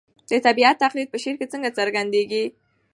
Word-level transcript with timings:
د 0.29 0.31
طبیعت 0.45 0.75
تقلید 0.83 1.07
په 1.11 1.17
شعر 1.23 1.35
کې 1.39 1.51
څنګه 1.53 1.69
څرګندېږي؟ 1.77 2.43